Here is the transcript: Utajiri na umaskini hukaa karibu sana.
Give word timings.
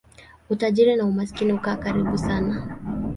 Utajiri 0.49 0.95
na 0.95 1.05
umaskini 1.05 1.51
hukaa 1.51 1.75
karibu 1.75 2.17
sana. 2.17 2.55